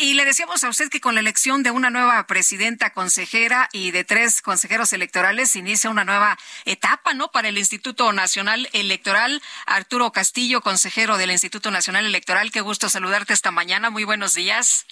Y 0.00 0.14
le 0.14 0.24
decíamos 0.24 0.62
a 0.62 0.68
usted 0.68 0.90
que 0.90 1.00
con 1.00 1.14
la 1.14 1.20
elección 1.20 1.64
de 1.64 1.72
una 1.72 1.90
nueva 1.90 2.24
presidenta 2.28 2.90
consejera 2.90 3.68
y 3.72 3.90
de 3.90 4.04
tres 4.04 4.42
consejeros 4.42 4.92
electorales 4.92 5.56
inicia 5.56 5.90
una 5.90 6.04
nueva 6.04 6.38
etapa, 6.64 7.14
¿no? 7.14 7.32
Para 7.32 7.48
el 7.48 7.58
Instituto 7.58 8.12
Nacional 8.12 8.68
Electoral. 8.72 9.42
Arturo 9.66 10.12
Castillo, 10.12 10.60
consejero 10.60 11.18
del 11.18 11.32
Instituto 11.32 11.72
Nacional 11.72 12.06
Electoral, 12.06 12.52
qué 12.52 12.60
gusto 12.60 12.88
saludarte 12.88 13.32
esta 13.32 13.50
mañana. 13.50 13.90
Muy 13.90 14.04
buenos 14.04 14.34
días. 14.34 14.86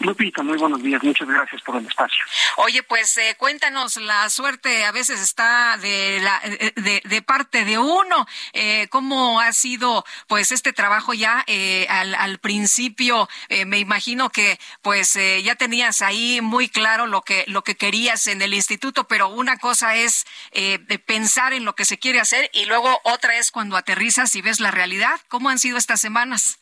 Lupita, 0.00 0.42
muy 0.42 0.56
buenos 0.56 0.82
días. 0.82 1.02
Muchas 1.02 1.26
gracias 1.26 1.60
por 1.62 1.76
el 1.76 1.86
espacio. 1.86 2.24
Oye, 2.56 2.82
pues 2.82 3.16
eh, 3.16 3.34
cuéntanos, 3.36 3.96
la 3.96 4.30
suerte 4.30 4.84
a 4.84 4.92
veces 4.92 5.20
está 5.20 5.76
de, 5.78 6.20
la, 6.20 6.40
de, 6.76 7.02
de 7.04 7.22
parte 7.22 7.64
de 7.64 7.78
uno. 7.78 8.26
Eh, 8.52 8.86
¿Cómo 8.90 9.40
ha 9.40 9.52
sido 9.52 10.04
pues 10.28 10.52
este 10.52 10.72
trabajo 10.72 11.14
ya 11.14 11.44
eh, 11.46 11.86
al, 11.88 12.38
principio? 12.38 13.28
Eh, 13.48 13.64
me 13.64 13.78
imagino 13.78 14.30
que 14.30 14.58
pues 14.82 15.16
eh, 15.16 15.42
ya 15.42 15.56
tenías 15.56 16.02
ahí 16.02 16.40
muy 16.40 16.68
claro 16.68 17.06
lo 17.06 17.22
que, 17.22 17.44
lo 17.48 17.62
que 17.62 17.76
querías 17.76 18.26
en 18.28 18.40
el 18.42 18.54
instituto, 18.54 19.08
pero 19.08 19.28
una 19.28 19.58
cosa 19.58 19.96
es 19.96 20.26
eh, 20.52 20.78
pensar 21.06 21.52
en 21.52 21.64
lo 21.64 21.74
que 21.74 21.84
se 21.84 21.98
quiere 21.98 22.20
hacer 22.20 22.50
y 22.52 22.66
luego 22.66 23.00
otra 23.04 23.36
es 23.36 23.50
cuando 23.50 23.76
aterrizas 23.76 24.34
y 24.36 24.42
ves 24.42 24.60
la 24.60 24.70
realidad. 24.70 25.20
¿Cómo 25.28 25.48
han 25.48 25.58
sido 25.58 25.76
estas 25.76 26.00
semanas? 26.00 26.58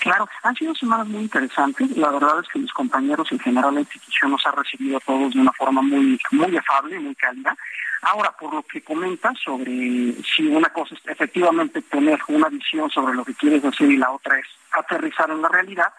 Claro, 0.00 0.28
han 0.42 0.54
sido 0.54 0.74
semanas 0.74 1.08
muy 1.08 1.22
interesantes. 1.22 1.96
La 1.96 2.10
verdad 2.10 2.40
es 2.40 2.48
que 2.48 2.58
mis 2.58 2.72
compañeros 2.72 3.30
en 3.32 3.40
general 3.40 3.74
la 3.74 3.80
institución 3.80 4.30
nos 4.30 4.46
ha 4.46 4.52
recibido 4.52 4.96
a 4.96 5.00
todos 5.00 5.34
de 5.34 5.40
una 5.40 5.52
forma 5.52 5.82
muy, 5.82 6.18
muy 6.30 6.56
afable, 6.56 7.00
muy 7.00 7.14
cálida. 7.14 7.56
Ahora, 8.02 8.30
por 8.32 8.54
lo 8.54 8.62
que 8.62 8.80
comentas 8.82 9.36
sobre 9.44 10.14
si 10.22 10.46
una 10.46 10.68
cosa 10.68 10.94
es 10.94 11.00
efectivamente 11.04 11.82
tener 11.82 12.18
una 12.28 12.48
visión 12.48 12.88
sobre 12.90 13.14
lo 13.14 13.24
que 13.24 13.34
quieres 13.34 13.64
hacer 13.64 13.90
y 13.90 13.96
la 13.96 14.12
otra 14.12 14.38
es 14.38 14.46
aterrizar 14.72 15.30
en 15.30 15.42
la 15.42 15.48
realidad, 15.48 15.92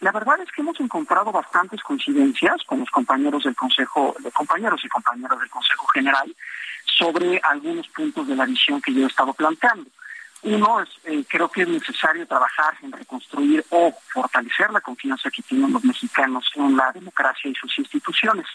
la 0.00 0.10
verdad 0.12 0.40
es 0.40 0.50
que 0.50 0.62
hemos 0.62 0.80
encontrado 0.80 1.30
bastantes 1.30 1.82
coincidencias 1.82 2.62
con 2.66 2.80
los 2.80 2.90
compañeros 2.90 3.44
del 3.44 3.54
Consejo, 3.54 4.16
de 4.18 4.32
compañeros 4.32 4.80
y 4.84 4.88
compañeras 4.88 5.38
del 5.38 5.50
Consejo 5.50 5.86
General 5.94 6.34
sobre 6.84 7.40
algunos 7.44 7.86
puntos 7.88 8.26
de 8.26 8.34
la 8.34 8.46
visión 8.46 8.80
que 8.80 8.92
yo 8.92 9.04
he 9.04 9.06
estado 9.06 9.32
planteando. 9.34 9.88
Uno 10.42 10.80
es, 10.80 10.88
eh, 11.04 11.24
creo 11.28 11.48
que 11.48 11.62
es 11.62 11.68
necesario 11.68 12.26
trabajar 12.26 12.74
en 12.82 12.90
reconstruir 12.90 13.64
o 13.70 13.94
fortalecer 14.12 14.70
la 14.70 14.80
confianza 14.80 15.30
que 15.30 15.42
tienen 15.42 15.72
los 15.72 15.84
mexicanos 15.84 16.44
en 16.56 16.76
la 16.76 16.90
democracia 16.92 17.48
y 17.48 17.54
sus 17.54 17.78
instituciones. 17.78 18.46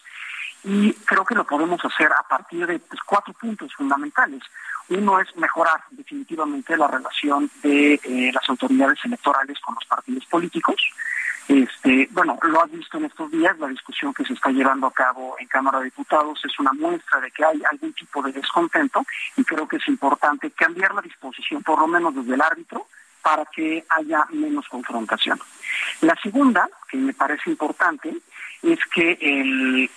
Y 0.64 0.94
creo 0.94 1.24
que 1.26 1.36
lo 1.36 1.46
podemos 1.46 1.80
hacer 1.84 2.12
a 2.12 2.28
partir 2.28 2.66
de 2.66 2.80
pues, 2.80 3.00
cuatro 3.06 3.34
puntos 3.34 3.74
fundamentales. 3.74 4.42
Uno 4.90 5.20
es 5.20 5.36
mejorar 5.36 5.82
definitivamente 5.92 6.78
la 6.78 6.88
relación 6.88 7.50
de 7.62 8.00
eh, 8.04 8.32
las 8.34 8.48
autoridades 8.50 9.00
electorales 9.04 9.60
con 9.60 9.76
los 9.76 9.86
partidos 9.86 10.26
políticos. 10.26 10.76
Este, 11.48 12.10
bueno, 12.12 12.38
lo 12.42 12.62
has 12.62 12.72
visto 12.72 12.98
en 12.98 13.06
estos 13.06 13.32
días, 13.32 13.58
la 13.58 13.68
discusión 13.68 14.14
que 14.14 14.26
se 14.26 14.34
está 14.34 14.50
llevando 14.50 14.88
a 14.88 14.92
cabo 14.92 15.36
en 15.40 15.48
Cámara 15.48 15.80
de 15.80 15.86
Diputados 15.86 16.40
es 16.44 16.60
una 16.60 16.74
muestra 16.74 17.22
de 17.22 17.32
que 17.32 17.46
hay 17.46 17.62
algún 17.72 17.94
tipo 17.94 18.22
de 18.22 18.34
descontento 18.34 19.06
y 19.38 19.44
creo 19.46 19.66
que 19.66 19.78
es 19.78 19.88
importante 19.88 20.52
cambiar 20.52 20.94
la 20.94 21.02
disposición, 21.02 21.64
por 21.64 21.80
lo 21.80 21.88
menos 21.88 22.14
desde 22.16 22.34
el 22.34 22.42
árbitro, 22.42 22.88
para 23.22 23.46
que 23.46 23.86
haya 23.90 24.26
menos 24.32 24.68
confrontación. 24.68 25.40
La 26.02 26.16
segunda, 26.22 26.70
que 26.90 26.98
me 26.98 27.14
parece 27.14 27.50
importante, 27.50 28.14
es 28.62 28.80
que 28.94 29.18
el, 29.22 29.90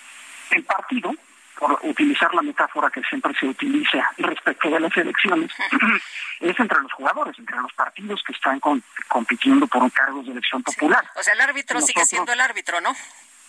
el 0.51 0.63
partido, 0.63 1.13
por 1.61 1.79
utilizar 1.83 2.33
la 2.33 2.41
metáfora 2.41 2.89
que 2.89 3.01
siempre 3.03 3.33
se 3.39 3.45
utiliza 3.45 4.09
respecto 4.17 4.69
de 4.69 4.79
las 4.79 4.97
elecciones, 4.97 5.51
es 6.39 6.59
entre 6.59 6.81
los 6.81 6.91
jugadores, 6.93 7.37
entre 7.37 7.57
los 7.57 7.71
partidos 7.73 8.23
que 8.25 8.33
están 8.33 8.59
con, 8.59 8.83
compitiendo 9.07 9.67
por 9.67 9.83
un 9.83 9.89
cargo 9.91 10.23
de 10.23 10.31
elección 10.31 10.63
popular. 10.63 11.03
Sí. 11.03 11.19
O 11.19 11.23
sea, 11.23 11.33
el 11.33 11.41
árbitro 11.41 11.75
Nosotros, 11.75 11.93
sigue 11.93 12.05
siendo 12.05 12.33
el 12.33 12.41
árbitro, 12.41 12.81
¿no? 12.81 12.95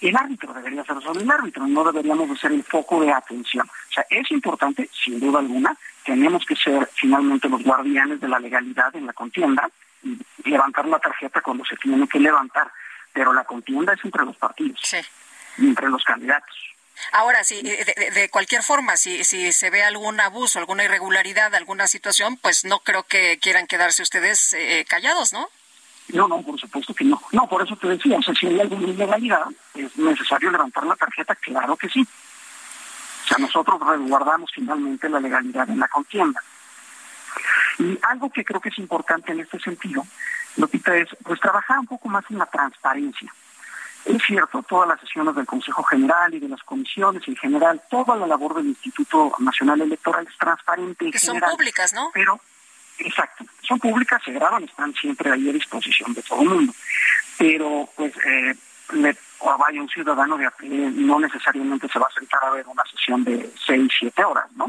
El 0.02 0.16
árbitro 0.16 0.52
debería 0.52 0.84
ser 0.84 1.00
solo 1.00 1.20
el 1.20 1.30
árbitro, 1.30 1.66
no 1.66 1.84
deberíamos 1.84 2.28
de 2.28 2.36
ser 2.36 2.52
el 2.52 2.64
foco 2.64 3.00
de 3.00 3.12
atención. 3.12 3.66
O 3.66 3.92
sea, 3.92 4.04
es 4.10 4.30
importante, 4.32 4.90
sin 4.92 5.20
duda 5.20 5.38
alguna, 5.38 5.76
tenemos 6.04 6.44
que 6.44 6.56
ser 6.56 6.90
finalmente 6.94 7.48
los 7.48 7.62
guardianes 7.62 8.20
de 8.20 8.28
la 8.28 8.40
legalidad 8.40 8.94
en 8.96 9.06
la 9.06 9.12
contienda 9.12 9.70
y 10.02 10.18
levantar 10.50 10.86
la 10.86 10.98
tarjeta 10.98 11.40
cuando 11.40 11.64
se 11.64 11.76
tiene 11.76 12.06
que 12.08 12.18
levantar, 12.18 12.70
pero 13.12 13.32
la 13.32 13.44
contienda 13.44 13.92
es 13.92 14.04
entre 14.04 14.24
los 14.24 14.36
partidos, 14.36 14.80
sí. 14.82 14.98
entre 15.58 15.88
los 15.88 16.02
candidatos. 16.02 16.56
Ahora, 17.10 17.42
si 17.44 17.60
de, 17.62 18.10
de, 18.14 18.28
cualquier 18.30 18.62
forma, 18.62 18.96
si, 18.96 19.24
si 19.24 19.52
se 19.52 19.70
ve 19.70 19.82
algún 19.82 20.20
abuso, 20.20 20.58
alguna 20.58 20.84
irregularidad, 20.84 21.54
alguna 21.54 21.88
situación, 21.88 22.36
pues 22.36 22.64
no 22.64 22.80
creo 22.80 23.02
que 23.04 23.38
quieran 23.40 23.66
quedarse 23.66 24.02
ustedes 24.02 24.52
eh, 24.54 24.84
callados, 24.88 25.32
¿no? 25.32 25.48
No, 26.08 26.28
no, 26.28 26.42
por 26.42 26.58
supuesto 26.58 26.94
que 26.94 27.04
no. 27.04 27.20
No, 27.32 27.48
por 27.48 27.62
eso 27.62 27.76
te 27.76 27.88
decía, 27.88 28.18
o 28.18 28.22
sea, 28.22 28.34
si 28.34 28.46
hay 28.46 28.60
alguna 28.60 28.88
ilegalidad, 28.88 29.46
es 29.74 29.96
necesario 29.96 30.50
levantar 30.50 30.84
la 30.84 30.96
tarjeta, 30.96 31.34
claro 31.36 31.76
que 31.76 31.88
sí. 31.88 32.06
O 33.24 33.28
sea, 33.28 33.38
nosotros 33.38 33.80
resguardamos 33.80 34.50
finalmente 34.54 35.08
la 35.08 35.20
legalidad 35.20 35.68
en 35.70 35.78
la 35.78 35.88
contienda. 35.88 36.42
Y 37.78 37.98
algo 38.02 38.30
que 38.30 38.44
creo 38.44 38.60
que 38.60 38.68
es 38.68 38.78
importante 38.78 39.32
en 39.32 39.40
este 39.40 39.58
sentido, 39.58 40.04
Lupita, 40.56 40.94
es 40.96 41.08
pues 41.22 41.40
trabajar 41.40 41.78
un 41.78 41.86
poco 41.86 42.08
más 42.08 42.24
en 42.30 42.38
la 42.38 42.46
transparencia. 42.46 43.32
Es 44.04 44.20
cierto, 44.26 44.62
todas 44.62 44.88
las 44.88 45.00
sesiones 45.00 45.34
del 45.36 45.46
Consejo 45.46 45.82
General 45.84 46.32
y 46.34 46.40
de 46.40 46.48
las 46.48 46.62
comisiones 46.62 47.22
en 47.28 47.36
general, 47.36 47.80
toda 47.88 48.16
la 48.16 48.26
labor 48.26 48.56
del 48.56 48.66
Instituto 48.66 49.32
Nacional 49.38 49.80
Electoral 49.80 50.26
es 50.28 50.36
transparente. 50.36 51.10
Que 51.10 51.18
general, 51.18 51.50
son 51.50 51.56
públicas, 51.56 51.92
¿no? 51.92 52.10
Pero, 52.12 52.40
exacto, 52.98 53.44
son 53.62 53.78
públicas, 53.78 54.20
se 54.24 54.32
graban, 54.32 54.64
están 54.64 54.92
siempre 54.94 55.30
ahí 55.30 55.48
a 55.48 55.52
disposición 55.52 56.12
de 56.14 56.22
todo 56.22 56.42
el 56.42 56.48
mundo. 56.48 56.72
Pero, 57.38 57.88
pues, 57.96 58.12
eh, 58.26 58.54
le, 58.94 59.16
o 59.38 59.58
vaya 59.58 59.80
un 59.80 59.88
ciudadano 59.88 60.36
de 60.36 60.46
a 60.46 60.50
pie, 60.50 60.68
no 60.68 61.20
necesariamente 61.20 61.88
se 61.88 61.98
va 61.98 62.06
a 62.06 62.18
sentar 62.18 62.44
a 62.44 62.50
ver 62.50 62.66
una 62.66 62.82
sesión 62.90 63.22
de 63.22 63.52
seis, 63.64 63.88
siete 63.98 64.24
horas, 64.24 64.50
¿no? 64.56 64.66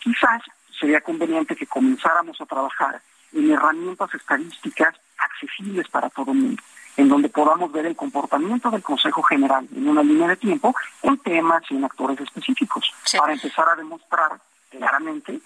Quizás 0.00 0.42
sería 0.78 1.00
conveniente 1.00 1.54
que 1.54 1.66
comenzáramos 1.66 2.40
a 2.40 2.46
trabajar 2.46 3.00
en 3.32 3.52
herramientas 3.52 4.12
estadísticas 4.14 4.96
accesibles 5.18 5.88
para 5.88 6.10
todo 6.10 6.32
el 6.32 6.38
mundo 6.38 6.62
en 6.96 7.08
donde 7.08 7.28
podamos 7.28 7.72
ver 7.72 7.86
el 7.86 7.96
comportamiento 7.96 8.70
del 8.70 8.82
Consejo 8.82 9.22
General 9.22 9.66
en 9.74 9.88
una 9.88 10.02
línea 10.02 10.28
de 10.28 10.36
tiempo 10.36 10.74
en 11.02 11.18
temas 11.18 11.62
y 11.70 11.76
en 11.76 11.84
actores 11.84 12.20
específicos, 12.20 12.92
sí. 13.04 13.18
para 13.18 13.32
empezar 13.32 13.66
a 13.68 13.76
demostrar 13.76 14.32
claramente 14.70 15.40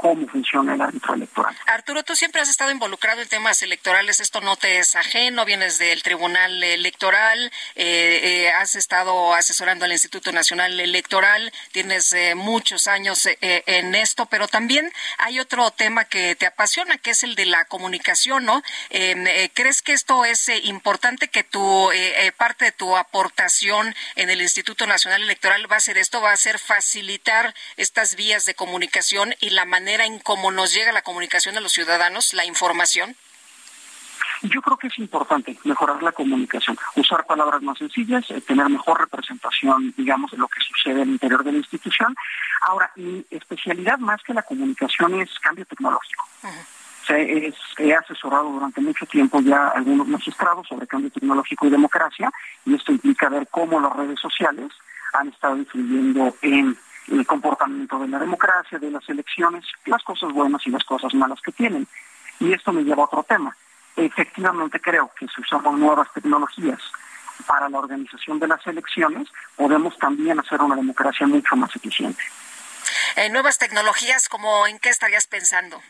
cómo 0.00 0.26
funciona 0.28 0.72
el 0.74 0.80
árbitro 0.80 1.12
electoral. 1.12 1.54
Arturo, 1.66 2.02
tú 2.02 2.16
siempre 2.16 2.40
has 2.40 2.48
estado 2.48 2.70
involucrado 2.70 3.20
en 3.20 3.28
temas 3.28 3.60
electorales, 3.60 4.18
esto 4.20 4.40
no 4.40 4.56
te 4.56 4.78
es 4.78 4.96
ajeno, 4.96 5.44
vienes 5.44 5.78
del 5.78 6.02
Tribunal 6.02 6.62
Electoral, 6.64 7.52
eh, 7.74 8.20
eh, 8.22 8.50
has 8.50 8.76
estado 8.76 9.34
asesorando 9.34 9.84
al 9.84 9.92
Instituto 9.92 10.32
Nacional 10.32 10.80
Electoral, 10.80 11.52
tienes 11.72 12.14
eh, 12.14 12.34
muchos 12.34 12.86
años 12.86 13.28
en 13.42 13.94
esto, 13.94 14.24
pero 14.24 14.48
también 14.48 14.90
hay 15.18 15.38
otro 15.38 15.70
tema 15.70 16.06
que 16.06 16.34
te 16.34 16.46
apasiona, 16.46 16.96
que 16.96 17.10
es 17.10 17.22
el 17.22 17.34
de 17.34 17.44
la 17.44 17.66
comunicación, 17.66 18.46
¿no? 18.46 18.62
Eh, 18.88 19.50
¿Crees 19.52 19.82
que 19.82 19.92
esto 19.92 20.24
es 20.24 20.48
importante, 20.64 21.28
que 21.28 21.44
tu 21.44 21.90
parte 22.38 22.66
de 22.66 22.72
tu 22.72 22.96
aportación 22.96 23.94
en 24.16 24.30
el 24.30 24.40
Instituto 24.40 24.86
Nacional 24.86 25.22
Electoral 25.22 25.70
va 25.70 25.76
a 25.76 25.80
ser 25.80 25.98
esto, 25.98 26.22
va 26.22 26.32
a 26.32 26.36
ser 26.38 26.58
facilitar 26.58 27.54
estas 27.76 28.14
vías 28.14 28.46
de 28.46 28.54
comunicación 28.54 29.34
y 29.40 29.50
la 29.50 29.66
manera 29.66 29.89
manera 29.90 30.06
en 30.06 30.20
cómo 30.20 30.52
nos 30.52 30.72
llega 30.72 30.92
la 30.92 31.02
comunicación 31.02 31.56
a 31.56 31.60
los 31.60 31.72
ciudadanos, 31.72 32.32
la 32.32 32.44
información? 32.44 33.16
Yo 34.42 34.62
creo 34.62 34.76
que 34.76 34.86
es 34.86 34.96
importante 35.00 35.58
mejorar 35.64 36.00
la 36.00 36.12
comunicación, 36.12 36.78
usar 36.94 37.26
palabras 37.26 37.60
más 37.60 37.76
sencillas, 37.76 38.24
eh, 38.30 38.40
tener 38.40 38.68
mejor 38.68 39.00
representación, 39.00 39.92
digamos, 39.96 40.30
de 40.30 40.38
lo 40.38 40.46
que 40.46 40.60
sucede 40.60 41.02
al 41.02 41.08
interior 41.08 41.42
de 41.42 41.50
la 41.50 41.58
institución. 41.58 42.14
Ahora, 42.60 42.92
mi 42.94 43.26
especialidad 43.30 43.98
más 43.98 44.22
que 44.22 44.32
la 44.32 44.42
comunicación 44.42 45.20
es 45.20 45.28
cambio 45.40 45.66
tecnológico. 45.66 46.24
he 47.08 47.94
asesorado 47.94 48.48
durante 48.48 48.80
mucho 48.80 49.04
tiempo 49.06 49.40
ya 49.40 49.66
a 49.66 49.70
algunos 49.70 50.06
magistrados 50.06 50.68
sobre 50.68 50.86
cambio 50.86 51.10
tecnológico 51.10 51.66
y 51.66 51.70
democracia, 51.70 52.30
y 52.64 52.76
esto 52.76 52.92
implica 52.92 53.28
ver 53.28 53.48
cómo 53.50 53.80
las 53.80 53.96
redes 53.96 54.20
sociales 54.20 54.70
han 55.14 55.28
estado 55.30 55.56
influyendo 55.56 56.36
en 56.42 56.78
el 57.10 57.26
comportamiento 57.26 57.98
de 57.98 58.08
la 58.08 58.18
democracia, 58.18 58.78
de 58.78 58.90
las 58.90 59.08
elecciones, 59.08 59.64
las 59.86 60.02
cosas 60.02 60.32
buenas 60.32 60.66
y 60.66 60.70
las 60.70 60.84
cosas 60.84 61.12
malas 61.14 61.40
que 61.40 61.52
tienen. 61.52 61.86
Y 62.38 62.52
esto 62.52 62.72
me 62.72 62.82
lleva 62.82 63.02
a 63.02 63.06
otro 63.06 63.22
tema 63.24 63.54
efectivamente 64.06 64.80
creo 64.80 65.10
que 65.18 65.26
si 65.28 65.40
usamos 65.40 65.78
nuevas 65.78 66.12
tecnologías 66.12 66.80
para 67.46 67.68
la 67.68 67.78
organización 67.78 68.38
de 68.38 68.48
las 68.48 68.64
elecciones, 68.66 69.28
podemos 69.56 69.96
también 69.98 70.38
hacer 70.38 70.60
una 70.60 70.76
democracia 70.76 71.26
mucho 71.26 71.56
más 71.56 71.74
eficiente. 71.74 72.22
Eh, 73.16 73.30
nuevas 73.30 73.58
tecnologías, 73.58 74.28
¿como 74.28 74.66
en 74.66 74.78
qué 74.78 74.90
estarías 74.90 75.26
pensando? 75.26 75.80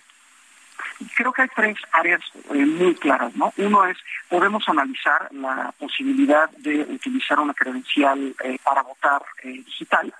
Creo 1.16 1.32
que 1.32 1.42
hay 1.42 1.48
tres 1.54 1.76
áreas 1.92 2.20
eh, 2.50 2.54
muy 2.54 2.94
claras, 2.94 3.34
¿no? 3.34 3.52
Uno 3.56 3.84
es, 3.84 3.98
podemos 4.28 4.66
analizar 4.68 5.28
la 5.32 5.72
posibilidad 5.78 6.48
de 6.50 6.80
utilizar 6.82 7.38
una 7.38 7.52
credencial 7.52 8.34
eh, 8.42 8.58
para 8.62 8.82
votar 8.82 9.22
digital. 9.42 10.12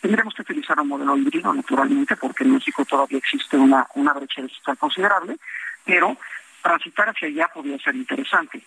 Tendremos 0.00 0.34
que 0.34 0.42
utilizar 0.42 0.80
un 0.80 0.88
modelo 0.88 1.16
híbrido, 1.16 1.52
naturalmente, 1.52 2.16
porque 2.16 2.44
en 2.44 2.54
México 2.54 2.84
todavía 2.84 3.18
existe 3.18 3.56
una, 3.56 3.86
una 3.94 4.12
brecha 4.14 4.42
digital 4.42 4.78
considerable, 4.78 5.36
pero 5.84 6.16
transitar 6.62 7.10
hacia 7.10 7.28
allá 7.28 7.48
podría 7.52 7.78
ser 7.78 7.94
interesante. 7.94 8.62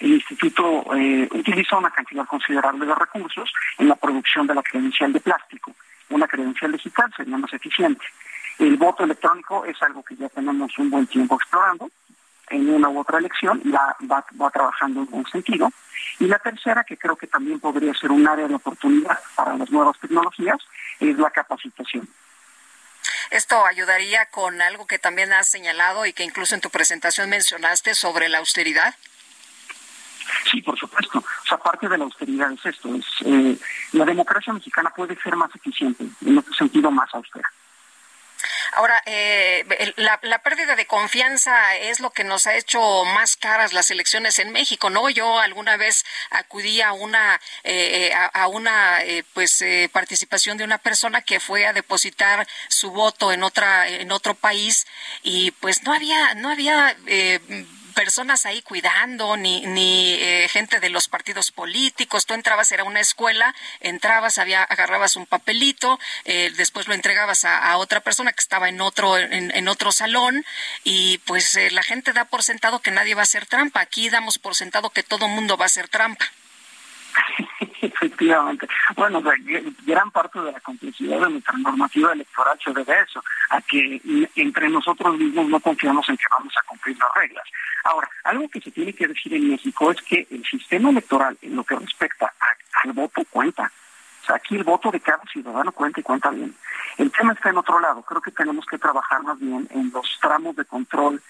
El 0.00 0.12
instituto 0.12 0.84
eh, 0.94 1.28
utiliza 1.32 1.78
una 1.78 1.90
cantidad 1.90 2.26
considerable 2.26 2.84
de 2.84 2.94
recursos 2.94 3.50
en 3.78 3.88
la 3.88 3.96
producción 3.96 4.46
de 4.46 4.54
la 4.54 4.62
credencial 4.62 5.12
de 5.12 5.20
plástico. 5.20 5.74
Una 6.10 6.26
credencial 6.26 6.72
digital 6.72 7.10
sería 7.16 7.38
más 7.38 7.52
eficiente. 7.52 8.04
El 8.58 8.76
voto 8.76 9.04
electrónico 9.04 9.64
es 9.64 9.80
algo 9.82 10.02
que 10.02 10.16
ya 10.16 10.28
tenemos 10.28 10.76
un 10.78 10.90
buen 10.90 11.06
tiempo 11.06 11.36
explorando 11.36 11.90
en 12.50 12.68
una 12.68 12.88
u 12.88 13.00
otra 13.00 13.18
elección, 13.18 13.62
ya 13.64 13.96
va, 14.10 14.24
va 14.40 14.50
trabajando 14.50 15.00
en 15.00 15.06
buen 15.06 15.26
sentido. 15.26 15.70
Y 16.18 16.26
la 16.26 16.38
tercera, 16.38 16.84
que 16.84 16.96
creo 16.96 17.16
que 17.16 17.26
también 17.26 17.60
podría 17.60 17.92
ser 17.94 18.10
un 18.10 18.26
área 18.26 18.48
de 18.48 18.54
oportunidad 18.54 19.18
para 19.34 19.56
las 19.56 19.70
nuevas 19.70 19.98
tecnologías, 20.00 20.58
es 21.00 21.18
la 21.18 21.30
capacitación. 21.30 22.08
Esto 23.30 23.64
ayudaría 23.66 24.26
con 24.26 24.60
algo 24.62 24.86
que 24.86 24.98
también 24.98 25.32
has 25.32 25.48
señalado 25.48 26.06
y 26.06 26.12
que 26.12 26.24
incluso 26.24 26.54
en 26.54 26.60
tu 26.60 26.70
presentación 26.70 27.28
mencionaste 27.28 27.94
sobre 27.94 28.28
la 28.28 28.38
austeridad. 28.38 28.94
Sí, 30.50 30.62
por 30.62 30.78
supuesto. 30.78 31.18
O 31.18 31.46
sea, 31.46 31.58
parte 31.58 31.88
de 31.88 31.98
la 31.98 32.04
austeridad 32.04 32.50
es 32.52 32.64
esto, 32.66 32.94
es 32.94 33.04
eh, 33.24 33.56
la 33.92 34.04
democracia 34.04 34.52
mexicana 34.52 34.90
puede 34.90 35.16
ser 35.20 35.36
más 35.36 35.54
eficiente, 35.54 36.04
en 36.24 36.38
otro 36.38 36.52
sentido 36.54 36.90
más 36.90 37.12
austera. 37.14 37.50
Ahora, 38.76 39.02
eh, 39.06 39.64
la, 39.96 40.42
pérdida 40.42 40.76
de 40.76 40.84
confianza 40.84 41.76
es 41.76 41.98
lo 41.98 42.10
que 42.10 42.24
nos 42.24 42.46
ha 42.46 42.56
hecho 42.56 43.06
más 43.06 43.34
caras 43.38 43.72
las 43.72 43.90
elecciones 43.90 44.38
en 44.38 44.52
México, 44.52 44.90
¿no? 44.90 45.08
Yo 45.08 45.38
alguna 45.40 45.78
vez 45.78 46.04
acudí 46.28 46.82
a 46.82 46.92
una 46.92 47.40
eh, 47.64 48.12
a, 48.14 48.48
una 48.48 49.02
eh, 49.02 49.24
pues 49.32 49.64
participación 49.92 50.58
de 50.58 50.64
una 50.64 50.76
persona 50.76 51.22
que 51.22 51.40
fue 51.40 51.66
a 51.66 51.72
depositar 51.72 52.46
su 52.68 52.90
voto 52.90 53.32
en 53.32 53.44
otra 53.44 53.88
en 53.88 54.12
otro 54.12 54.34
país 54.34 54.86
y 55.22 55.52
pues 55.52 55.82
no 55.84 55.94
había 55.94 56.34
no 56.34 56.50
había 56.50 56.94
personas 57.96 58.44
ahí 58.44 58.60
cuidando, 58.60 59.38
ni, 59.38 59.62
ni 59.62 60.12
eh, 60.20 60.48
gente 60.50 60.80
de 60.80 60.90
los 60.90 61.08
partidos 61.08 61.50
políticos. 61.50 62.26
Tú 62.26 62.34
entrabas, 62.34 62.70
era 62.70 62.84
una 62.84 63.00
escuela, 63.00 63.54
entrabas, 63.80 64.36
había, 64.36 64.62
agarrabas 64.62 65.16
un 65.16 65.24
papelito, 65.24 65.98
eh, 66.26 66.52
después 66.56 66.88
lo 66.88 66.94
entregabas 66.94 67.46
a, 67.46 67.74
otra 67.78 68.00
persona 68.00 68.32
que 68.32 68.40
estaba 68.40 68.68
en 68.68 68.82
otro, 68.82 69.16
en, 69.16 69.68
otro 69.68 69.92
salón, 69.92 70.44
y 70.84 71.18
pues 71.24 71.56
eh, 71.56 71.70
la 71.70 71.82
gente 71.82 72.12
da 72.12 72.26
por 72.26 72.42
sentado 72.42 72.80
que 72.80 72.90
nadie 72.90 73.14
va 73.14 73.22
a 73.22 73.30
hacer 73.30 73.46
trampa. 73.46 73.80
Aquí 73.80 74.10
damos 74.10 74.38
por 74.38 74.54
sentado 74.54 74.90
que 74.90 75.02
todo 75.02 75.26
mundo 75.26 75.56
va 75.56 75.64
a 75.64 75.72
hacer 75.72 75.88
trampa. 75.88 76.30
Efectivamente. 77.86 78.66
Bueno, 78.96 79.22
gran 79.84 80.10
parte 80.10 80.40
de 80.40 80.52
la 80.52 80.60
complejidad 80.60 81.20
de 81.20 81.30
nuestra 81.30 81.56
normativa 81.58 82.12
electoral 82.12 82.58
se 82.62 82.72
debe 82.72 82.92
a 82.92 83.02
eso, 83.02 83.22
a 83.50 83.60
que 83.62 84.00
entre 84.34 84.68
nosotros 84.68 85.16
mismos 85.16 85.48
no 85.48 85.60
confiamos 85.60 86.08
en 86.08 86.16
que 86.16 86.24
vamos 86.30 86.52
a 86.56 86.66
cumplir 86.66 86.98
las 86.98 87.14
reglas. 87.14 87.44
Ahora, 87.84 88.08
algo 88.24 88.48
que 88.48 88.60
se 88.60 88.70
tiene 88.72 88.92
que 88.92 89.06
decir 89.06 89.34
en 89.34 89.50
México 89.50 89.90
es 89.90 90.02
que 90.02 90.26
el 90.30 90.44
sistema 90.44 90.90
electoral, 90.90 91.38
en 91.42 91.54
lo 91.54 91.64
que 91.64 91.76
respecta 91.76 92.32
al 92.82 92.92
voto, 92.92 93.22
cuenta. 93.30 93.70
O 94.22 94.26
sea, 94.26 94.36
aquí 94.36 94.56
el 94.56 94.64
voto 94.64 94.90
de 94.90 94.98
cada 94.98 95.22
ciudadano 95.32 95.70
cuenta 95.70 96.00
y 96.00 96.02
cuenta 96.02 96.30
bien. 96.30 96.52
El 96.98 97.12
tema 97.12 97.32
está 97.32 97.50
en 97.50 97.58
otro 97.58 97.78
lado. 97.78 98.02
Creo 98.02 98.20
que 98.20 98.32
tenemos 98.32 98.66
que 98.66 98.78
trabajar 98.78 99.22
más 99.22 99.38
bien 99.38 99.68
en 99.70 99.92
los 99.92 100.18
tramos 100.20 100.56
de 100.56 100.64
control 100.64 101.22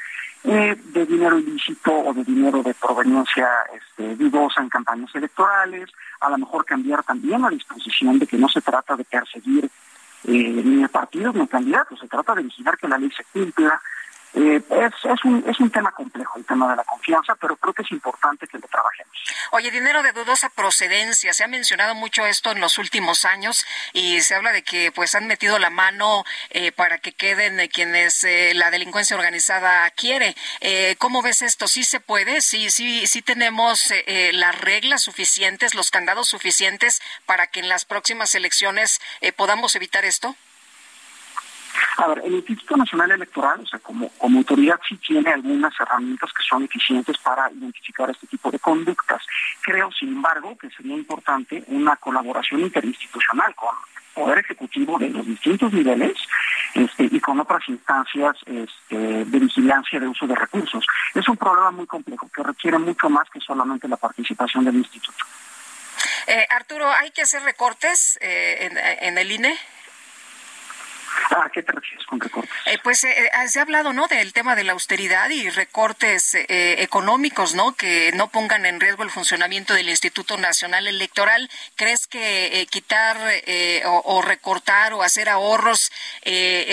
de 0.46 1.06
dinero 1.06 1.38
ilícito 1.38 1.93
o 1.93 2.14
de 2.14 2.22
dinero 2.22 2.62
de 2.62 2.72
proveniencia 2.75 3.48
este, 3.75 4.14
dudosa 4.14 4.60
en 4.60 4.69
campañas 4.69 5.12
electorales, 5.14 5.90
a 6.20 6.31
lo 6.31 6.38
mejor 6.38 6.64
cambiar 6.64 7.02
también 7.02 7.43
la 7.43 7.50
disposición 7.50 8.19
de 8.19 8.26
que 8.26 8.38
no 8.38 8.48
se 8.48 8.60
trata 8.60 8.94
de 8.94 9.04
perseguir 9.04 9.69
eh, 10.25 10.62
ni 10.64 10.87
partidos 10.88 11.34
ni 11.34 11.46
candidatos, 11.48 11.98
se 11.98 12.08
trata 12.08 12.34
de 12.34 12.44
vigilar 12.44 12.78
que 12.78 12.88
la 12.88 12.98
ley 12.98 13.10
se 13.10 13.25
cumpla, 13.25 13.81
eh, 14.34 14.62
es, 14.70 14.93
es, 15.04 15.25
un, 15.25 15.43
es 15.46 15.58
un 15.60 15.70
tema 15.70 15.90
complejo 15.90 16.38
el 16.38 16.44
tema 16.44 16.70
de 16.70 16.76
la 16.76 16.84
confianza, 16.84 17.34
pero 17.34 17.56
creo 17.56 17.75
que 17.75 17.82
es 17.82 17.90
importante 17.90 18.46
que 18.46 18.58
lo 18.58 18.69
trabajemos. 18.69 19.06
Oye, 19.50 19.70
dinero 19.70 20.02
de 20.02 20.12
dudosa 20.12 20.48
procedencia, 20.50 21.32
se 21.32 21.44
ha 21.44 21.48
mencionado 21.48 21.94
mucho 21.94 22.26
esto 22.26 22.52
en 22.52 22.60
los 22.60 22.78
últimos 22.78 23.24
años 23.24 23.66
y 23.92 24.20
se 24.22 24.34
habla 24.34 24.52
de 24.52 24.62
que 24.62 24.92
pues 24.92 25.14
han 25.14 25.26
metido 25.26 25.58
la 25.58 25.70
mano 25.70 26.24
eh, 26.50 26.72
para 26.72 26.98
que 26.98 27.12
queden 27.12 27.68
quienes 27.68 28.24
eh, 28.24 28.52
la 28.54 28.70
delincuencia 28.70 29.16
organizada 29.16 29.88
quiere. 29.90 30.34
¿Cómo 30.98 31.22
ves 31.22 31.42
esto? 31.42 31.68
¿Sí 31.68 31.84
se 31.84 32.00
puede? 32.00 32.40
¿Sí, 32.40 32.70
sí, 32.70 33.06
sí 33.06 33.22
tenemos 33.22 33.92
las 34.32 34.54
reglas 34.60 35.02
suficientes, 35.02 35.74
los 35.74 35.90
candados 35.90 36.28
suficientes 36.28 37.00
para 37.24 37.46
que 37.46 37.60
en 37.60 37.68
las 37.68 37.84
próximas 37.84 38.34
elecciones 38.34 39.00
podamos 39.36 39.74
evitar 39.76 40.04
esto? 40.04 40.36
A 41.98 42.08
ver, 42.08 42.22
el 42.25 42.34
Instituto 42.34 42.76
Nacional 42.76 43.10
Electoral, 43.12 43.60
o 43.60 43.66
sea, 43.66 43.78
como, 43.78 44.10
autoridad 44.20 44.79
sí 44.86 44.96
tiene 44.98 45.31
algunas 45.31 45.72
herramientas 45.81 46.31
que 46.32 46.43
son 46.43 46.62
eficientes 46.65 47.17
para 47.19 47.50
identificar 47.50 48.10
este 48.10 48.26
tipo 48.26 48.50
de 48.50 48.58
conductas. 48.58 49.22
Creo, 49.62 49.91
sin 49.93 50.08
embargo, 50.08 50.56
que 50.58 50.69
sería 50.70 50.94
importante 50.94 51.65
una 51.69 51.96
colaboración 51.96 52.60
interinstitucional 52.60 53.55
con 53.55 53.70
el 53.70 54.03
Poder 54.12 54.38
Ejecutivo 54.38 54.98
de 54.98 55.08
los 55.08 55.26
distintos 55.26 55.72
niveles 55.72 56.17
este, 56.74 57.05
y 57.10 57.19
con 57.19 57.41
otras 57.41 57.67
instancias 57.67 58.36
este, 58.44 59.24
de 59.24 59.38
vigilancia 59.38 59.98
de 59.98 60.08
uso 60.08 60.26
de 60.26 60.34
recursos. 60.34 60.84
Es 61.15 61.26
un 61.29 61.36
problema 61.38 61.70
muy 61.70 61.86
complejo 61.86 62.29
que 62.34 62.43
requiere 62.43 62.79
mucho 62.79 63.08
más 63.08 63.29
que 63.31 63.41
solamente 63.41 63.88
la 63.88 63.96
participación 63.96 64.65
del 64.65 64.76
Instituto. 64.76 65.24
Eh, 66.26 66.46
Arturo, 66.50 66.91
¿hay 66.91 67.10
que 67.10 67.22
hacer 67.22 67.43
recortes 67.43 68.19
eh, 68.20 68.69
en 69.00 69.17
el 69.17 69.32
INE? 69.32 69.56
¿A 71.31 71.49
qué 71.51 71.63
te 71.63 71.73
refieres 71.73 72.06
con 72.06 72.20
recortes? 72.20 72.51
Eh, 72.67 72.79
pues 72.82 73.05
eh, 73.05 73.15
eh, 73.27 73.49
se 73.49 73.58
ha 73.58 73.63
hablado, 73.63 73.93
¿no? 73.93 74.06
Del 74.06 74.32
tema 74.32 74.55
de 74.55 74.65
la 74.65 74.73
austeridad 74.73 75.29
y 75.31 75.49
recortes 75.51 76.37
económicos, 76.49 77.55
¿no? 77.55 77.75
Que 77.75 78.13
no 78.15 78.29
pongan 78.29 78.67
en 78.67 78.81
riesgo 78.81 79.03
el 79.03 79.11
funcionamiento 79.11 79.75
del 79.75 79.89
Instituto 79.89 80.37
Nacional 80.37 80.87
Electoral. 80.87 81.51
¿Crees 81.77 82.06
que 82.06 82.67
quitar 82.70 83.17
o, 83.87 84.23
recortar 84.23 84.93
o 84.94 85.03
hacer 85.03 85.29
ahorros 85.29 85.91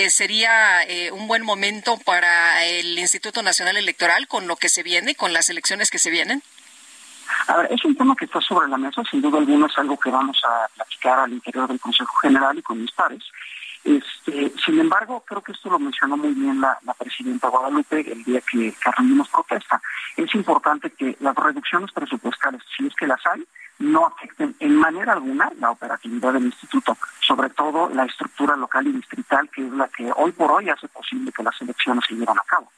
sería 0.08 0.80
un 1.12 1.26
buen 1.26 1.44
momento 1.44 1.96
para 1.98 2.64
el 2.64 2.98
Instituto 2.98 3.42
Nacional 3.42 3.76
Electoral 3.76 4.28
con 4.28 4.46
lo 4.46 4.56
que 4.56 4.68
se 4.68 4.82
viene, 4.82 5.14
con 5.14 5.32
las 5.32 5.48
elecciones 5.48 5.90
que 5.90 5.98
se 5.98 6.10
vienen? 6.10 6.42
A 7.48 7.56
ver, 7.58 7.72
es 7.72 7.84
un 7.84 7.94
tema 7.94 8.14
que 8.16 8.24
está 8.24 8.40
sobre 8.40 8.68
la 8.68 8.76
mesa, 8.76 9.02
sin 9.10 9.20
duda 9.20 9.38
alguna 9.38 9.66
es 9.66 9.78
algo 9.78 9.98
que 9.98 10.10
vamos 10.10 10.40
a 10.44 10.68
platicar 10.74 11.18
al 11.20 11.32
interior 11.32 11.68
del 11.68 11.80
Consejo 11.80 12.16
General 12.18 12.56
y 12.56 12.62
con 12.62 12.80
mis 12.80 12.92
pares. 12.92 13.22
Este, 13.84 14.50
sin 14.64 14.80
embargo, 14.80 15.22
creo 15.26 15.42
que 15.42 15.52
esto 15.52 15.68
lo 15.68 15.78
mencionó 15.78 16.16
muy 16.16 16.32
bien 16.32 16.60
la, 16.60 16.78
presidenta 16.98 17.48
Guadalupe 17.48 18.00
el 18.00 18.24
día 18.24 18.40
que, 18.40 18.72
que 18.72 18.90
protesta. 19.30 19.80
Es 20.16 20.34
importante 20.34 20.90
que 20.90 21.16
las 21.20 21.34
reducciones 21.34 21.92
presupuestales, 21.92 22.62
si 22.76 22.86
es 22.86 22.94
que 22.94 23.06
las 23.06 23.20
hay, 23.26 23.44
no 23.78 24.06
afecten 24.06 24.54
en 24.60 24.76
manera 24.76 25.12
alguna 25.12 25.52
la 25.60 25.70
operatividad 25.70 26.32
del 26.32 26.44
instituto, 26.44 26.96
sobre 27.20 27.50
todo 27.50 27.90
la 27.90 28.04
estructura 28.04 28.56
local 28.56 28.86
y 28.86 28.92
distrital, 28.92 29.50
que 29.50 29.66
es 29.66 29.72
la 29.72 29.88
que 29.88 30.10
hoy 30.16 30.32
por 30.32 30.50
hoy 30.50 30.70
hace 30.70 30.88
posible 30.88 31.32
que 31.32 31.42
las 31.42 31.60
elecciones 31.60 32.04
se 32.08 32.14
lleven 32.14 32.38
a 32.38 32.44
cabo. 32.46 32.70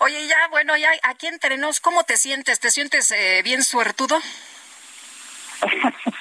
Oye, 0.00 0.26
ya, 0.26 0.48
bueno, 0.50 0.76
ya 0.76 0.90
aquí 1.02 1.26
entre 1.26 1.58
nos, 1.58 1.80
¿cómo 1.80 2.04
te 2.04 2.16
sientes? 2.16 2.60
¿Te 2.60 2.70
sientes 2.70 3.10
eh, 3.10 3.42
bien 3.44 3.62
suertudo? 3.62 4.18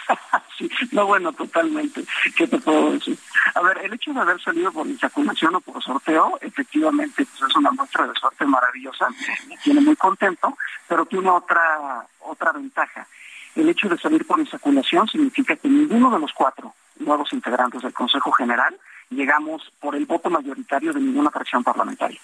no, 0.91 1.05
bueno, 1.05 1.33
totalmente. 1.33 2.03
¿Qué 2.35 2.47
te 2.47 2.57
puedo 2.59 2.91
decir? 2.91 3.17
A 3.53 3.61
ver, 3.61 3.79
el 3.83 3.93
hecho 3.93 4.13
de 4.13 4.19
haber 4.19 4.41
salido 4.41 4.71
por 4.71 4.87
insaculación 4.87 5.55
o 5.55 5.61
por 5.61 5.83
sorteo, 5.83 6.37
efectivamente, 6.41 7.25
pues 7.25 7.49
es 7.49 7.55
una 7.55 7.71
muestra 7.71 8.07
de 8.07 8.13
suerte 8.19 8.45
maravillosa, 8.45 9.07
me 9.47 9.57
tiene 9.57 9.81
muy 9.81 9.95
contento, 9.95 10.57
pero 10.87 11.05
tiene 11.05 11.29
otra, 11.29 12.05
otra 12.19 12.51
ventaja. 12.51 13.07
El 13.55 13.69
hecho 13.69 13.87
de 13.87 13.97
salir 13.97 14.25
por 14.25 14.39
insaculación 14.39 15.07
significa 15.07 15.55
que 15.55 15.69
ninguno 15.69 16.11
de 16.11 16.19
los 16.19 16.33
cuatro 16.33 16.73
nuevos 16.99 17.31
integrantes 17.33 17.81
del 17.81 17.93
Consejo 17.93 18.31
General 18.31 18.75
llegamos 19.09 19.71
por 19.79 19.95
el 19.95 20.05
voto 20.05 20.29
mayoritario 20.29 20.93
de 20.93 20.99
ninguna 20.99 21.31
fracción 21.31 21.63
parlamentaria. 21.63 22.19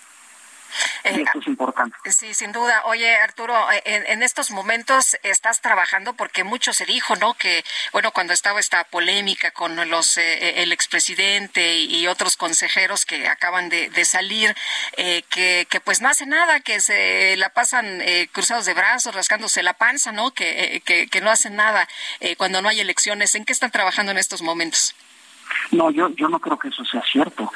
Eh, 1.03 1.23
es 1.33 1.47
importante. 1.47 1.95
Sí, 2.11 2.33
sin 2.33 2.51
duda. 2.51 2.83
Oye, 2.85 3.15
Arturo, 3.17 3.71
eh, 3.71 3.81
en, 3.85 4.23
estos 4.23 4.51
momentos 4.51 5.17
estás 5.23 5.61
trabajando 5.61 6.13
porque 6.13 6.43
mucho 6.43 6.73
se 6.73 6.85
dijo, 6.85 7.15
¿no? 7.15 7.33
Que, 7.33 7.63
bueno, 7.91 8.11
cuando 8.11 8.33
estaba 8.33 8.59
esta 8.59 8.83
polémica 8.85 9.51
con 9.51 9.89
los 9.89 10.17
eh, 10.17 10.61
el 10.61 10.71
expresidente 10.71 11.75
y 11.75 12.07
otros 12.07 12.37
consejeros 12.37 13.05
que 13.05 13.27
acaban 13.27 13.69
de, 13.69 14.05
salir, 14.05 14.55
que, 14.95 15.67
que, 15.69 15.79
pues 15.79 16.01
no 16.01 16.09
hace 16.09 16.25
nada, 16.25 16.59
que 16.59 16.79
se 16.79 17.35
la 17.37 17.49
pasan 17.49 18.01
cruzados 18.31 18.65
de 18.65 18.73
brazos, 18.73 19.15
rascándose 19.15 19.63
la 19.63 19.73
panza, 19.73 20.11
¿no? 20.11 20.31
Que, 20.31 20.81
que, 20.85 21.07
que 21.07 21.21
no 21.21 21.29
hacen 21.29 21.55
nada 21.55 21.87
cuando 22.37 22.61
no 22.61 22.69
hay 22.69 22.79
elecciones. 22.79 23.35
¿En 23.35 23.45
qué 23.45 23.53
están 23.53 23.71
trabajando 23.71 24.11
en 24.11 24.17
estos 24.17 24.41
momentos? 24.41 24.95
No, 25.71 25.89
yo, 25.89 26.09
yo 26.09 26.27
no 26.27 26.39
creo 26.39 26.57
que 26.57 26.67
eso 26.67 26.83
sea 26.85 27.01
cierto. 27.03 27.51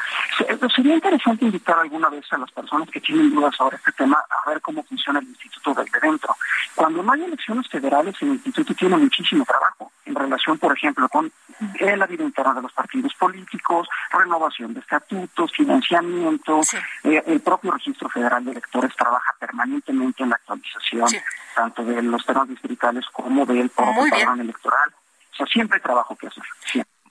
Sería 0.76 0.96
interesante 0.96 1.46
invitar 1.46 1.78
alguna 1.80 2.10
vez 2.10 2.26
a 2.32 2.38
las 2.38 2.52
personas 2.52 2.90
que 2.90 3.02
tienen 3.02 3.34
dudas 3.34 3.56
sobre 3.56 3.78
este 3.78 3.92
tema 3.94 4.18
a 4.18 4.50
ver 4.50 4.62
cómo 4.62 4.84
funciona 4.84 5.20
el 5.20 5.28
instituto 5.28 5.74
desde 5.74 6.00
dentro. 6.00 6.36
Cuando 6.76 7.04
no 7.04 7.12
hay 7.12 7.24
elecciones 7.24 7.68
federales, 7.70 8.16
el 8.22 8.30
instituto 8.30 8.74
tiene 8.74 8.98
muchísimo 8.98 9.46
trabajo 9.46 9.92
en 10.06 10.16
relación, 10.16 10.58
por 10.58 10.76
ejemplo, 10.76 11.10
con 11.10 11.32
la 11.80 12.06
vida 12.06 12.24
interna 12.24 12.54
de 12.54 12.62
los 12.62 12.74
partidos 12.74 13.14
políticos, 13.16 13.88
renovación 14.12 14.74
de 14.74 14.80
estatutos, 14.82 15.52
financiamiento. 15.52 16.62
Eh, 17.04 17.24
el 17.28 17.40
propio 17.42 17.72
registro 17.72 18.10
federal 18.10 18.44
de 18.46 18.52
electores 18.52 18.96
trabaja 18.96 19.34
permanentemente 19.40 20.24
en 20.24 20.30
la 20.30 20.36
actualización 20.36 21.08
tanto 21.56 21.84
de 21.84 22.02
los 22.02 22.26
temas 22.26 22.48
distritales 22.48 23.06
como 23.12 23.46
del 23.46 23.70
propio 23.70 24.10
padrón 24.10 24.42
electoral. 24.42 24.90
O 25.34 25.38
sea, 25.38 25.46
siempre 25.48 25.78
hay 25.78 25.82
trabajo 25.82 26.16
que 26.16 26.28
hacer. 26.28 26.44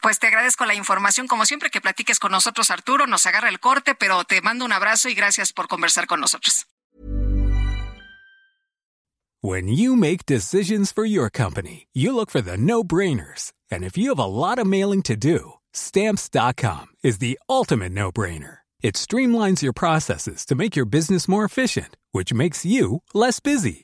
Pues 0.04 0.18
te 0.18 0.26
agradezco 0.26 0.66
la 0.66 0.74
información, 0.74 1.26
como 1.26 1.46
siempre, 1.46 1.70
que 1.70 1.80
platiques 1.80 2.18
con 2.18 2.30
nosotros, 2.30 2.70
Arturo. 2.70 3.06
Nos 3.06 3.24
agarra 3.24 3.48
el 3.48 3.58
corte, 3.58 3.94
pero 3.94 4.24
te 4.24 4.42
mando 4.42 4.66
un 4.66 4.72
abrazo 4.72 5.08
y 5.08 5.14
gracias 5.14 5.54
por 5.54 5.66
conversar 5.66 6.06
con 6.06 6.20
nosotros. 6.20 6.66
When 9.40 9.66
you 9.66 9.96
make 9.96 10.26
decisions 10.26 10.92
for 10.92 11.06
your 11.06 11.30
company, 11.30 11.86
you 11.94 12.14
look 12.14 12.30
for 12.30 12.42
the 12.42 12.58
no-brainers. 12.58 13.54
And 13.70 13.82
if 13.82 13.96
you 13.96 14.10
have 14.10 14.18
a 14.18 14.26
lot 14.26 14.58
of 14.58 14.66
mailing 14.66 15.00
to 15.04 15.16
do, 15.16 15.54
stamps.com 15.72 16.88
is 17.02 17.16
the 17.20 17.38
ultimate 17.48 17.92
no-brainer. 17.92 18.58
It 18.82 18.96
streamlines 18.96 19.62
your 19.62 19.72
processes 19.72 20.44
to 20.46 20.54
make 20.54 20.76
your 20.76 20.86
business 20.86 21.26
more 21.26 21.46
efficient, 21.46 21.96
which 22.12 22.34
makes 22.34 22.66
you 22.66 23.00
less 23.14 23.40
busy. 23.40 23.83